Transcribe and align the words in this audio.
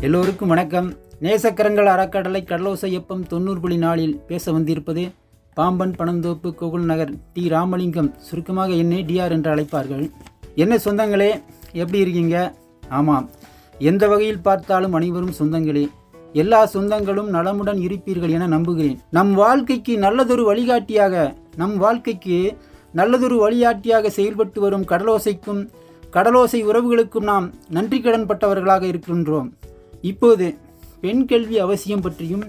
எல்லோருக்கும் 0.00 0.48
வணக்கம். 0.48 0.92
நேசக்கரங்கள் 1.20 1.88
அறக்கடலை 1.92 2.40
கடலோசை 2.40 2.88
எப்பம் 2.98 3.26
தொண்ணூறு 3.26 3.60
புள்ளி 3.60 3.76
நாளில் 3.76 4.20
பேச 4.26 4.52
வந்திருப்பது 4.52 5.10
பாம்பன் 5.54 5.94
பனந்தோப்பு 5.98 6.48
கோகுல் 6.60 6.84
நகர் 6.84 7.12
டி. 7.32 7.48
ராமலிங்கம் 7.48 8.14
சுருக்கமாக 8.18 8.70
என்னை 8.72 9.04
டிஆர் 9.04 9.30
என்று 9.30 9.54
அழைப்பார்கள். 9.54 10.10
என்ன 10.54 10.76
சொந்தங்களே 10.76 11.40
எப்படி 11.72 11.98
இருக்கீங்க? 11.98 12.54
ஆமாம். 12.88 13.30
எந்த 13.78 14.08
வகையில் 14.08 14.40
பார்த்தாலும் 14.40 14.92
அனைவரும் 14.92 15.34
சொந்தங்களே. 15.38 15.88
எல்லா 16.32 16.68
சொந்தங்களும் 16.72 17.28
நலமுடன் 17.28 17.78
இருப்பீர்கள் 17.78 18.30
என 18.30 18.46
நம்புகிறேன். 18.46 18.98
நம் 19.10 19.34
வாழ்க்கைக்கு 19.34 19.98
நல்லதொரு 19.98 20.44
வழிகாட்டியாக 20.44 21.34
நம் 21.56 21.76
வாழ்க்கைக்கு 21.76 22.56
நல்லதொரு 22.92 23.38
வழிகாட்டியாக 23.38 24.10
செயல்பட்டு 24.10 24.60
வரும் 24.60 24.84
கடலோசைக்கும் 24.84 25.68
கடலோசை 26.12 26.60
உறவுகளுக்கும் 26.64 27.22
நாம் 27.22 27.52
நன்றி 27.68 28.00
கடன் 28.00 28.26
பட்டவர்களாக 28.26 28.82
இருக்கின்றோம். 28.82 29.52
இப்போது 30.00 30.54
பெண் 31.00 31.26
கல்வி 31.26 31.58
அவசியம் 31.58 32.00
பற்றியும் 32.00 32.44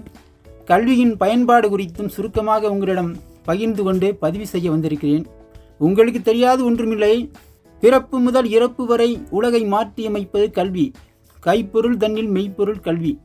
கல்வியின் 0.64 1.16
பயன்பாடு 1.16 1.78
குறித்தும் 1.78 2.08
சுருக்கமாக 2.08 2.70
உங்களிடம் 2.70 3.16
பகிர்ந்து 3.44 3.82
கொண்டு 3.82 4.14
பதிவு 4.14 4.46
செய்ய 4.46 4.70
வந்திருக்கிறேன். 4.70 5.26
உங்களுக்கு 5.78 6.22
தெரியாது 6.22 6.64
ஒன்றுமில்லை. 6.64 7.30
பிறப்பு 7.80 8.18
முதல் 8.18 8.48
இறப்பு 8.48 8.86
வரை 8.86 9.22
உலகை 9.30 9.64
மாற்றியமைப்பது 9.64 10.50
கல்வி. 10.50 10.92
கைப்பொருள் 11.46 11.96
தன்னில் 11.96 12.28
மெய்ப்பொருள் 12.28 12.80
கல்வி. 12.80 13.18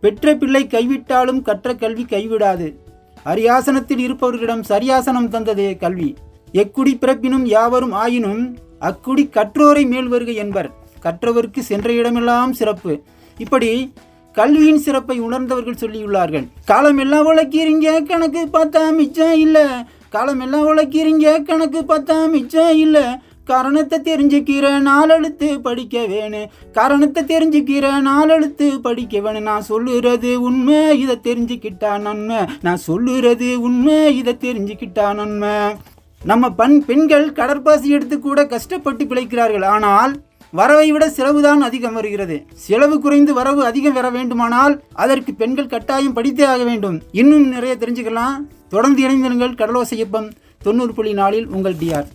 பெற்ற 0.00 0.34
பிள்ளை 0.34 0.66
கைவிட்டாலும் 0.66 1.42
கற்ற 1.42 1.74
கல்வி 1.74 2.04
கைவிடாது. 2.04 2.74
அரியாசனத்தில் 3.24 3.98
இருப்பவர்களிடம் 3.98 4.62
சரியாசனம் 4.68 5.28
தந்தது 5.28 5.76
கல்வி. 5.80 6.16
எக்குடி 6.52 6.98
பிறப்பினும் 6.98 7.44
யாவரும் 7.44 7.92
ஆயினும் 7.92 8.56
அக்குடி 8.80 9.28
கற்றோரை 9.30 9.88
மேல் 9.88 10.08
வருகை 10.08 10.34
என்பர். 10.34 10.72
கற்றவருக்கு 11.02 11.58
சென்ற 11.58 11.92
இடமெல்லாம் 11.92 12.52
சிறப்பு. 12.52 13.02
இப்படி 13.38 13.92
கல்வியின் 14.32 14.84
சிறப்பை 14.84 15.20
உணர்ந்தவர்கள் 15.20 15.80
சொல்லியுள்ளார்கள். 15.80 16.46
காலம் 16.64 16.98
எல்லாம் 16.98 17.26
உழைக்கிறீங்க 17.26 18.06
கணக்கு 18.06 18.42
பார்த்தா 18.52 18.94
மிச்சம் 18.96 19.36
இல்லை. 19.36 19.66
காலம் 20.08 20.40
எல்லாம் 20.40 20.66
உழைக்கிறீங்க 20.66 21.42
கணக்கு 21.42 21.80
பார்த்தா 21.80 22.30
மிச்சம் 22.30 22.76
இல்லை. 22.76 23.04
காரணத்தை 23.44 23.98
தெரிஞ்சுக்கிற 23.98 24.66
நாலெழுத்து 24.88 25.60
படிக்க 25.60 26.06
வேணும் 26.06 26.50
காரணத்தை 26.72 27.22
தெரிஞ்சுக்கிற 27.22 27.86
நாலெழுத்து 28.08 28.78
படிக்க 28.80 29.20
வேணும் 29.20 29.42
நான் 29.42 29.68
சொல்லுறது 29.68 30.34
உண்மை 30.34 31.00
இதை 31.00 31.16
தெரிஞ்சுக்கிட்டா 31.28 31.98
நன்மை. 32.00 32.40
நான் 32.62 32.84
சொல்லுறது 32.86 33.54
உண்மை 33.56 34.16
இதை 34.16 34.36
தெரிஞ்சுக்கிட்டா 34.46 35.14
நன்மை. 35.14 35.56
நம்ம 36.24 36.50
பண் 36.50 36.84
பெண்கள் 36.84 37.26
கடற்பாசி 37.30 37.88
எடுத்து 37.96 38.18
கூட 38.18 38.46
கஷ்டப்பட்டு 38.46 39.04
பிழைக்கிறார்கள். 39.04 39.62
ஆனால் 39.62 40.12
வரவை 40.52 40.92
விட 40.92 41.10
செலவுதான் 41.10 41.60
அதிகம் 41.60 41.92
வருகிறது. 41.92 42.46
செலவு 42.54 43.00
குறைந்து 43.00 43.34
வரவு 43.34 43.64
அதிகம் 43.64 43.92
வர 43.92 44.10
வேண்டுமானால் 44.10 44.82
அதற்கு 44.92 45.34
பெண்கள் 45.34 45.66
கட்டாயம் 45.66 46.16
படித்தே 46.16 46.44
ஆக 46.44 46.64
வேண்டும். 46.64 47.02
இன்னும் 47.12 47.48
நிறைய 47.48 47.76
தெரிஞ்சுக்கலாம். 47.78 48.42
தொடர்ந்து 48.68 49.00
இணைந்திருங்கள் 49.04 49.54
கடலோசையப்பம் 49.54 50.32
தொண்ணூறு 50.58 50.94
புள்ளி 50.94 51.12
நாளில் 51.12 51.46
உங்கள் 51.46 51.74
டிஆர். 51.74 52.08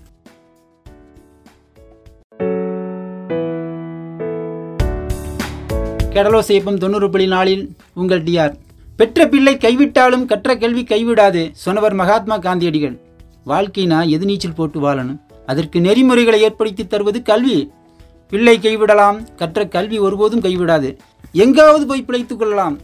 கடலோசையப்பம் 6.09 6.77
தொண்ணூறு 6.77 7.09
புள்ளி 7.09 7.27
நாளில் 7.27 7.75
உங்கள் 7.93 8.23
டிஆர். 8.23 8.53
பெற்ற 8.97 9.27
பிள்ளை 9.27 9.57
கைவிட்டாலும் 9.57 10.25
கற்ற 10.25 10.57
கல்வி 10.57 10.83
கைவிடாது 10.83 11.49
சொன்னவர் 11.51 11.93
மகாத்மா 11.93 12.37
காந்தியடிகள். 12.37 12.99
வாழ்க்கைனா 13.45 14.07
எது 14.07 14.25
நீச்சல் 14.25 14.53
போட்டு 14.53 14.79
வாழணும்? 14.79 15.19
அதற்கு 15.45 15.81
நெறிமுறைகளை 15.81 16.41
ஏற்படுத்தி 16.41 16.87
தருவது 16.87 17.21
கல்வி. 17.21 17.71
பிள்ளை 18.29 18.59
கைவிடலாம். 18.59 19.35
கற்ற 19.35 19.67
கல்வி 19.67 19.99
ஒருபோதும் 19.99 20.41
கைவிடாது. 20.41 20.97
எங்காவது 21.31 21.87
போய் 21.87 22.03
பிழைத்துக் 22.03 22.39
கொள்ளலாம். 22.39 22.77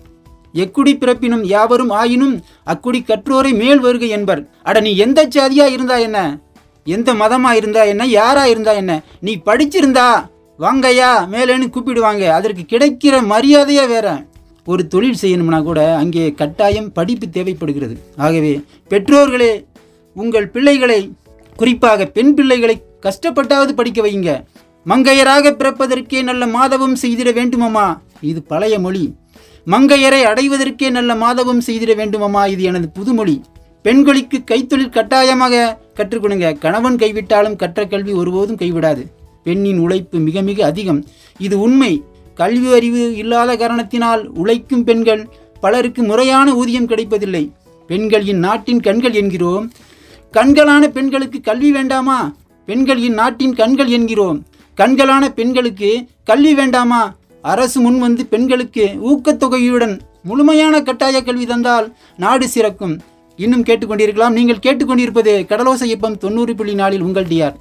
எக்குடி 0.54 0.98
பிறப்பினும் 0.98 1.46
யாவரும் 1.46 1.90
ஆயினும் 1.90 2.42
அக்குடி 2.66 3.04
கற்றோரை 3.04 3.54
மேல் 3.54 3.80
வருக 3.80 4.06
என்பர். 4.06 4.50
அட 4.64 4.80
நீ 4.80 4.96
எந்த 4.96 5.28
சாதியா 5.28 5.66
இருந்தா 5.66 5.98
என்ன? 5.98 6.40
எந்த 6.84 7.14
மதமா 7.14 7.52
இருந்தா 7.52 7.84
என்ன? 7.84 8.06
யாரா 8.06 8.46
இருந்தா 8.46 8.72
என்ன? 8.72 9.02
நீ 9.20 9.42
படிச்சிருந்தா? 9.46 10.32
வாங்கய்யா 10.60 11.12
மேலேன்னு 11.32 11.70
கூப்பிடுவாங்க. 11.70 12.28
அதற்கு 12.30 12.78
கிடைக்கிற 12.78 13.26
மரியாதையே 13.26 13.88
வேற. 13.88 14.26
ஒரு 14.66 14.88
தொழில் 14.88 15.16
செய்யணும்னா 15.22 15.64
கூட 15.64 15.96
அங்கே 15.96 16.32
கட்டாயம் 16.32 16.92
படிப்பு 16.92 17.30
தேவைப்படுகிறது. 17.30 18.00
ஆகவே 18.18 18.62
பெற்றோர்களே 18.90 19.66
உங்கள் 20.14 20.50
பிள்ளைகளை 20.50 21.12
குறிப்பாக 21.56 22.06
பெண் 22.06 22.34
பிள்ளைகளை 22.34 22.82
கஷ்டப்பட்டாவது 23.02 23.72
படிக்க 23.72 24.02
வைங்க 24.02 24.44
மங்கையராக 24.90 25.52
பிறப்பதற்கே 25.52 26.24
நல்ல 26.24 26.46
மாதவம் 26.46 26.96
செய்திட 27.02 27.32
வேண்டுமம்மா 27.32 27.98
இது 28.22 28.44
பழைய 28.44 28.80
மொழி. 28.80 29.16
மங்கையரை 29.68 30.22
அடைவதற்கே 30.24 30.90
நல்ல 30.90 31.16
மாதவம் 31.16 31.62
செய்திட 31.66 31.94
வேண்டுமம்மா 32.00 32.48
இது 32.48 32.64
எனது 32.64 32.90
புதுமொழி. 32.90 33.42
பெண்களுக்கு 33.82 34.44
கைத்தொழில் 34.52 34.90
கட்டாயமாக 34.90 35.80
கற்றுக்கொடுங்க. 35.96 36.58
கணவன் 36.58 36.96
கைவிட்டாலும் 36.96 37.56
கற்ற 37.56 37.86
கல்வி 37.86 38.12
ஒருபோதும் 38.12 38.56
கைவிடாது. 38.56 39.06
பெண்ணின் 39.44 39.80
உழைப்பு 39.80 40.20
மிக 40.20 40.42
மிக 40.42 40.66
அதிகம். 40.66 41.06
இது 41.38 41.60
உண்மை. 41.60 42.04
கல்வி 42.36 42.74
அறிவு 42.74 43.16
இல்லாத 43.16 43.56
காரணத்தினால் 43.56 44.28
உழைக்கும் 44.28 44.84
பெண்கள் 44.84 45.30
பலருக்கு 45.62 46.04
முறையான 46.04 46.56
ஊதியம் 46.56 46.88
கிடைப்பதில்லை. 46.88 47.52
பெண்கள் 47.88 48.26
இந்நாட்டின் 48.26 48.80
கண்கள் 48.80 49.12
என்கிறோம். 49.12 49.72
கண்களான 50.34 50.88
பெண்களுக்கு 50.88 51.42
கல்வி 51.42 51.72
வேண்டாமா? 51.72 52.36
பெண்கள் 52.66 53.00
இந்நாட்டின் 53.00 53.56
கண்கள் 53.56 53.88
என்கிறோம். 53.88 54.46
கண்களான 54.80 55.24
பெண்களுக்கு 55.38 55.90
கல்வி 56.30 56.54
வேண்டாமா? 56.60 57.02
அரசு 57.52 57.80
முன் 57.82 58.00
வந்து 58.00 58.24
பெண்களுக்கு 58.32 58.86
ஊக்கத்தொகையுடன் 59.10 59.94
முழுமையான 60.30 60.76
கட்டாய 60.88 61.18
கல்வி 61.24 61.46
தந்தால் 61.46 61.88
நாடு 62.24 62.46
சிறக்கும். 62.56 62.96
இன்னும் 63.40 63.66
கேட்டுக்கொண்டிருக்கலாம். 63.68 64.38
நீங்கள் 64.40 64.64
கேட்டுக்கொண்டிருப்பது 64.66 65.36
கடலோசையப்பம் 65.52 66.18
தொண்ணூறு 66.24 66.56
புள்ளி 66.56 66.76
நாளில் 66.82 67.06
உங்கள் 67.10 67.30
டிஆர் 67.34 67.60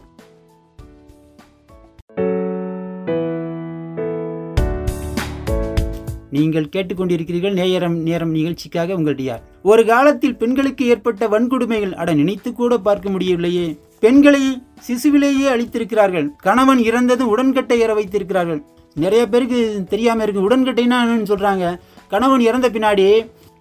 நீங்கள் 6.37 6.73
கேட்டுக்கொண்டிருக்கிறீர்கள் 6.75 7.57
நேரம் 7.63 7.97
நேரம் 8.09 8.35
நிகழ்ச்சிக்காக 8.37 8.95
உங்கள் 8.99 9.17
டிஆர் 9.17 9.43
ஒரு 9.71 9.83
காலத்தில் 9.87 10.39
பெண்களுக்கு 10.43 10.85
ஏற்பட்ட 10.93 11.29
வன்கொடுமைகள் 11.29 11.97
அட 12.03 12.13
நினைத்து 12.21 12.51
கூட 12.53 12.79
பார்க்க 12.87 13.11
முடியவில்லையே. 13.11 13.67
பெண்களை 14.03 14.43
சிசுவிலேயே 14.87 15.47
அழித்திருக்கிறார்கள். 15.55 16.27
கணவன் 16.37 16.79
இறந்ததும் 16.79 17.31
உடன்கட்டை 17.33 17.81
ஏற 17.81 17.95
வைத்திருக்கிறார்கள். 17.95 18.61
நிறைய 18.95 19.27
பேருக்கு 19.27 19.85
தெரியாம 19.89 20.23
இருக்கு. 20.23 20.49
உடன்கட்டைன்னா 20.49 20.97
என்னன்னு 21.03 21.31
சொல்றாங்க. 21.33 21.65
கணவன் 22.09 22.41
இறந்த 22.41 22.69
பின்னாடி 22.71 23.07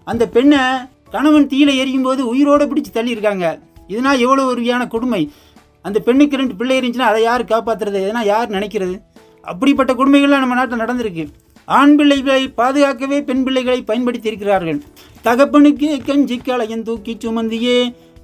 அந்த 0.03 0.27
பெண்ணை 0.27 0.57
கணவன் 1.11 1.47
தீயில 1.47 1.75
எரியும் 1.83 2.01
போது 2.01 2.27
உயிரோடு 2.27 2.65
பிடிச்சு 2.65 2.91
தள்ளியிருக்காங்க. 2.93 3.59
இதனால் 3.87 4.19
எவ்வளோ 4.19 4.45
உறுதியான 4.45 4.87
கொடுமை. 4.87 5.31
அந்த 5.81 5.99
பெண்ணுக்கு 5.99 6.37
ரெண்டு 6.37 6.55
பிள்ளை 6.55 6.75
இருந்துச்சுன்னா 6.79 7.09
அதை 7.11 7.21
யார் 7.23 7.45
காப்பாற்றுறது 7.45 7.99
எதனா 8.05 8.23
யார் 8.25 8.49
நினைக்கிறது? 8.49 8.95
அப்படிப்பட்ட 9.41 9.93
கொடுமைகள்லாம் 9.93 10.43
நம்ம 10.43 10.57
நாட்டில் 10.59 10.79
நடந்திருக்கு. 10.79 11.25
ஆண் 11.65 11.95
பிள்ளைகளை 11.95 12.53
பாதுகாக்கவே 12.57 13.21
பெண் 13.21 13.43
பிள்ளைகளை 13.43 13.81
பயன்படுத்தி 13.81 14.27
இருக்கிறார்கள். 14.27 14.79
தகப்பனுக்கு 15.23 15.89
கஞ்சி 16.05 16.37
களையன் 16.37 16.87
தூக்கி 16.87 17.17
சுமந்தியே 17.19 17.77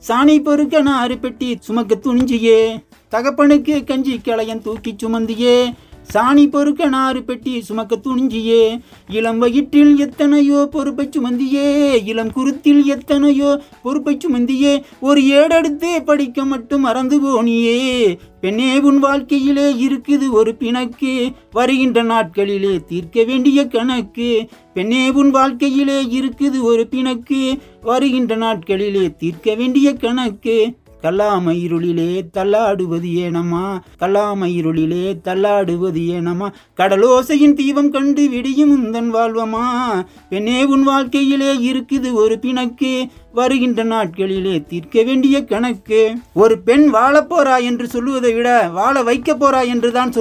சாணி 0.08 0.44
பொறுக்க 0.44 0.82
நான் 0.82 1.08
அறுப்பெட்டி 1.08 1.60
சுமக்க 1.60 1.96
துணிஞ்சியே. 1.96 2.84
தகப்பனுக்கு 3.12 3.84
கஞ்சி 3.84 4.18
கிளையன் 4.18 4.62
தூக்கி 4.62 4.96
சுமந்தியே. 5.04 5.74
சாணி 6.14 6.48
பொறுக்க 6.48 6.86
நாறு 6.86 7.24
பெட்டி 7.24 7.62
சுமக்க 7.62 8.00
துணிஞ்சியே. 8.04 8.80
இளம் 9.10 9.38
வயிற்றில் 9.38 9.98
எத்தனையோ 9.98 10.68
பொறுப்பை 10.72 11.10
சுமந்தியே. 11.10 11.68
இளம் 12.06 12.34
குருத்தில் 12.34 12.86
எத்தனையோ 12.86 13.62
பொறுப்பை 13.84 14.18
சுமந்தியே. 14.18 14.84
ஒரு 15.00 15.26
ஏடெடுத்து 15.28 16.04
படிக்க 16.04 16.46
மட்டும் 16.46 16.82
மறந்து 16.82 17.18
போனியே. 17.22 18.18
பெண்ணே 18.42 18.80
உன் 18.80 19.00
வாழ்க்கையிலே 19.00 19.74
இருக்குது 19.74 20.30
ஒரு 20.30 20.56
பிணக்கு. 20.56 21.32
வருகின்ற 21.52 22.04
நாட்களிலே 22.04 22.86
தீர்க்க 22.86 23.24
வேண்டிய 23.24 23.68
கணக்கு. 23.68 24.50
பெண்ணே 24.74 25.10
உன் 25.10 25.30
வாழ்க்கையிலே 25.30 26.04
இருக்குது 26.04 26.62
ஒரு 26.62 26.88
பிணக்கு. 26.88 27.58
வருகின்ற 27.82 28.38
நாட்களிலே 28.38 29.16
தீர்க்க 29.16 29.56
வேண்டிய 29.56 29.94
கணக்கு. 29.94 30.78
கல்லாமயிருளிலே 31.02 32.22
தள்ளாடுவது 32.38 33.14
ஏனம்மா? 33.14 33.84
கல்லாமயிருளிலே 34.00 35.14
தள்ளாடுவது 35.24 36.06
ஏனம்மா? 36.06 36.52
கடலோசையின் 36.78 37.54
தீபம் 37.54 37.92
கண்டு 37.92 38.30
விடியும் 38.30 38.72
உந்தன் 38.72 39.14
வாழ்வமா 39.16 39.66
பெண்ணே 40.30 40.64
உன் 40.64 40.84
வாழ்க்கையிலே 40.84 41.72
இருக்குது 41.72 42.14
ஒரு 42.14 42.40
பிணக்கு. 42.40 43.06
வருகின்ற 43.34 43.84
நாட்களிலே 43.84 44.66
தீர்க்க 44.68 45.04
வேண்டிய 45.04 45.44
கணக்கு. 45.44 46.18
ஒரு 46.34 46.60
பெண் 46.60 46.90
வாழப் 46.90 47.34
போறா 47.34 47.62
என்று 47.62 47.88
சொல்லுவதை 47.88 48.34
விட 48.34 48.70
வாழ 48.74 49.04
வைக்க 49.04 49.36
போறா 49.36 49.68
என்று 49.68 49.92
தான் 49.92 50.12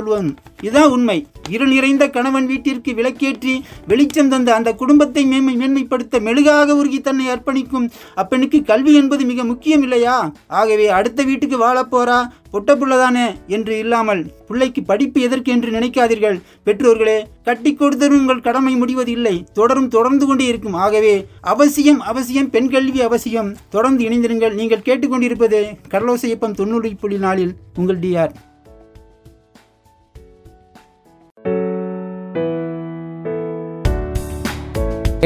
இதான் 0.56 0.64
இதுதான் 0.64 0.90
உண்மை. 0.90 1.26
இருள் 1.48 1.68
நிறைந்த 1.68 2.08
கணவன் 2.08 2.46
வீட்டிற்கு 2.46 2.92
விளக்கேற்றி 2.92 3.60
வெளிச்சம் 3.86 4.28
தந்த 4.28 4.54
அந்த 4.54 4.72
குடும்பத்தை 4.72 5.24
மேன்மை 5.24 5.56
மேன்மைப்படுத்த 5.56 6.20
மெழுகாக 6.20 6.76
உருகி 6.76 7.00
தன்னை 7.00 7.28
அர்ப்பணிக்கும் 7.28 7.90
அப்பெண்ணுக்கு 8.16 8.64
கல்வி 8.64 8.94
என்பது 8.94 9.24
மிக 9.24 9.44
முக்கியம் 9.44 9.82
இல்லையா? 9.82 10.32
ஆகவே 10.46 10.88
அடுத்த 10.88 11.22
வீட்டுக்கு 11.22 11.58
வாழப் 11.58 11.96
போறா? 11.96 12.26
என்று 13.46 13.78
இல்லாமல் 13.78 14.32
பிள்ளைக்கு 14.48 14.82
படிப்பு 14.82 15.20
எதற்கு 15.20 15.52
என்று 15.52 15.70
நினைக்காதீர்கள். 15.70 16.40
பெற்றோர்களே 16.64 17.22
கட்டி 17.44 17.74
கொடுத்தரும் 17.74 18.20
உங்கள் 18.22 18.40
கடமை 18.40 18.76
முடிவது 18.76 19.10
இல்லை 19.10 19.44
தொடரும் 19.52 19.88
தொடர்ந்து 19.88 20.26
கொண்டே 20.26 20.46
இருக்கும். 20.46 20.72
ஆகவே 20.72 21.26
அவசியம் 21.40 22.00
அவசியம் 22.00 22.50
பெண் 22.50 22.70
கல்வி 22.70 23.02
அவசியம். 23.02 23.56
தொடர்ந்து 23.70 24.04
இணைந்திருங்கள். 24.04 24.54
நீங்கள் 24.54 24.84
கேட்டுக்கொண்டிருப்பது 24.84 25.66
கடலோசையப்பம் 25.90 26.54
தொண்ணூறு 26.54 26.92
புள்ளி 27.00 27.18
நாளில் 27.18 27.54
உங்கள் 27.76 27.98
டிஆர் 27.98 28.45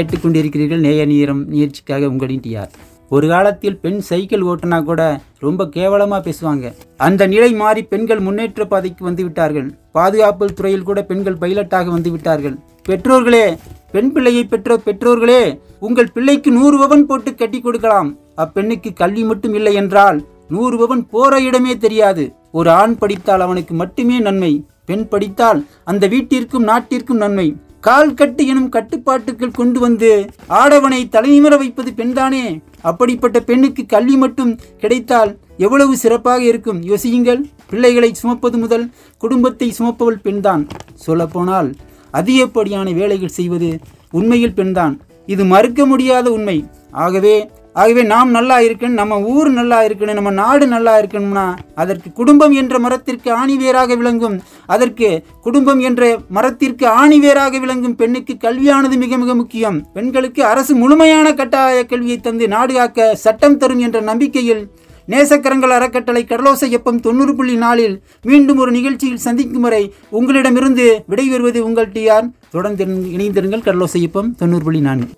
கேட்டுக்கொண்டிருக்கிறீர்கள். 0.00 0.85
நேய 0.87 1.05
நீரம் 1.05 1.43
நிகழ்ச்சிக்காக 1.49 2.08
உங்களின் 2.12 2.47
டிஆர் 2.47 2.73
ஒரு 3.17 3.26
காலத்தில் 3.29 3.79
பெண் 3.85 4.00
சைக்கிள் 4.08 4.44
ஓட்டுனா 4.50 4.76
கூட 4.88 5.02
ரொம்ப 5.44 5.62
கேவலமாக 5.76 6.20
பேசுவாங்க. 6.26 6.67
அந்த 7.06 7.23
நிலை 7.32 7.49
மாறி 7.61 7.82
பெண்கள் 7.93 8.20
முன்னேற்ற 8.26 8.64
பாதைக்கு 8.73 9.02
வந்து 9.05 9.23
விட்டார்கள். 9.26 9.67
பாதுகாப்பு 9.97 10.49
துறையில் 10.58 10.87
கூட 10.88 11.02
பெண்கள் 11.08 11.41
பைலட்டாக 11.41 11.87
வந்து 11.97 12.11
விட்டார்கள். 12.11 12.56
பெற்றோர்களே 12.88 13.47
பெண் 13.94 14.11
பிள்ளையை 14.12 14.44
பெற்ற 14.44 14.76
பெற்றோர்களே 14.85 15.43
உங்கள் 15.87 16.12
பிள்ளைக்கு 16.14 16.50
நூறு 16.58 16.76
பவன் 16.82 17.06
போட்டு 17.06 17.32
கட்டி 17.35 17.61
கொடுக்கலாம். 17.61 18.11
அப்பெண்ணுக்கு 18.43 18.93
கல்வி 19.00 19.25
மட்டும் 19.31 19.55
இல்லை 19.55 19.75
என்றால் 19.75 20.20
நூறு 20.49 20.79
பவன் 20.82 21.03
போற 21.14 21.41
இடமே 21.49 21.75
தெரியாது. 21.87 22.26
ஒரு 22.53 22.70
ஆண் 22.81 22.96
படித்தால் 23.03 23.44
அவனுக்கு 23.46 23.75
மட்டுமே 23.75 24.19
நன்மை. 24.29 24.53
பெண் 24.91 25.05
படித்தால் 25.08 25.61
அந்த 25.85 26.05
வீட்டிற்கும் 26.06 26.69
நாட்டிற்கும் 26.70 27.23
நன்மை. 27.25 27.49
கால் 27.81 28.15
கட்டு 28.15 28.47
எனும் 28.47 28.69
கட்டுப்பாட்டுக்குள் 28.69 29.50
கொண்டு 29.50 29.81
வந்து 29.81 30.27
ஆடவனை 30.49 31.00
தலைநிமிர 31.09 31.59
வைப்பது 31.59 31.93
பெண்தானே? 31.97 32.61
அப்படிப்பட்ட 32.81 33.41
பெண்ணுக்கு 33.41 33.87
கல்வி 33.87 34.17
மட்டும் 34.17 34.59
கிடைத்தால் 34.79 35.38
எவ்வளவு 35.56 35.97
சிறப்பாக 35.97 36.43
இருக்கும்? 36.43 36.82
யோசியுங்கள். 36.82 37.41
பிள்ளைகளை 37.69 38.15
சுமப்பது 38.15 38.59
முதல் 38.59 38.91
குடும்பத்தை 39.19 39.75
சுமப்பவள் 39.79 40.21
பெண்தான். 40.23 40.69
சொல்லப்போனால் 40.94 41.75
அதிகப்படியான 42.11 42.91
வேலைகள் 42.91 43.37
செய்வது 43.38 43.79
உண்மையில் 44.11 44.55
பெண்தான். 44.55 45.00
இது 45.27 45.44
மறுக்க 45.44 45.87
முடியாத 45.87 46.32
உண்மை. 46.32 46.65
ஆகவே 46.91 47.50
ஆகவே 47.75 48.02
நாம் 48.02 48.31
நல்லா 48.31 48.56
இருக்கணும் 48.61 48.99
நம்ம 49.00 49.19
ஊர் 49.20 49.50
நல்லா 49.50 49.78
இருக்கணும் 49.87 50.19
நம்ம 50.19 50.31
நாடு 50.31 50.67
நல்லா 50.67 50.94
இருக்கணும்னா 51.00 51.44
அதற்கு 51.75 52.12
குடும்பம் 52.12 52.52
என்ற 52.52 52.78
மரத்திற்கு 52.78 53.31
ஆணிவேராக 53.40 53.96
விளங்கும். 53.96 54.37
அதற்கு 54.67 55.08
குடும்பம் 55.40 55.81
என்ற 55.81 56.19
மரத்திற்கு 56.28 56.87
ஆணிவேராக 56.87 57.61
விளங்கும் 57.61 57.96
பெண்ணுக்கு 57.96 58.37
கல்வியானது 58.46 58.96
மிக 58.96 59.19
மிக 59.19 59.34
முக்கியம். 59.34 59.78
பெண்களுக்கு 59.93 60.44
அரசு 60.44 60.75
முழுமையான 60.75 61.34
கட்டாய 61.34 61.87
கல்வியை 61.87 62.20
தந்து 62.20 62.49
நாடு 62.49 62.75
காக்க 62.75 63.14
சட்டம் 63.14 63.58
தரும் 63.58 63.78
என்ற 63.78 64.00
நம்பிக்கையில் 64.00 64.62
நேசக்கரங்கள் 65.08 65.75
அறக்கட்டளை 65.76 66.25
கடலோசையப்பம் 66.25 67.00
தொண்ணூறு 67.00 67.34
புள்ளி 67.34 67.55
நாளில் 67.55 67.96
மீண்டும் 68.22 68.58
ஒரு 68.58 68.70
நிகழ்ச்சியில் 68.70 69.25
சந்திக்கும் 69.26 69.61
வரை 69.61 69.82
உங்களிடமிருந்து 70.11 71.05
விடைபெறுவது 71.08 71.58
உங்கள் 71.58 71.93
டிஆர் 71.96 72.31
தொடர்ந்து 72.50 72.87
இணைந்திருங்கள் 73.17 73.67
கடலோசையப்பம் 73.69 74.31
தொண்ணூறு 74.43 74.64
புள்ளி 74.64 74.81
நான்கு. 74.81 75.08